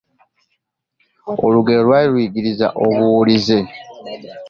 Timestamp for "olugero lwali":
1.45-2.07